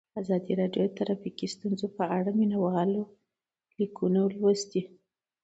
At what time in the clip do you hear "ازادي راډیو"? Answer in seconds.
0.21-0.83